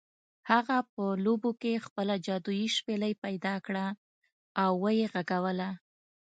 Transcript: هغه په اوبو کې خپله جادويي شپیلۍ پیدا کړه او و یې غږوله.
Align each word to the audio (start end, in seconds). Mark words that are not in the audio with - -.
هغه 0.51 0.77
په 0.93 1.01
اوبو 1.25 1.49
کې 1.61 1.83
خپله 1.85 2.13
جادويي 2.25 2.67
شپیلۍ 2.77 3.13
پیدا 3.23 3.55
کړه 3.65 3.85
او 4.63 4.71
و 4.81 4.85
یې 4.97 5.05
غږوله. 5.13 5.69